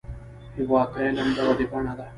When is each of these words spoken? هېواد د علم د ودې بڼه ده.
هېواد 0.55 0.87
د 0.93 0.95
علم 1.05 1.27
د 1.35 1.37
ودې 1.47 1.65
بڼه 1.71 1.93
ده. 1.97 2.05